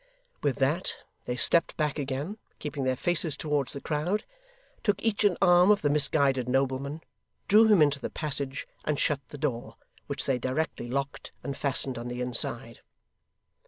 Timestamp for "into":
7.83-7.99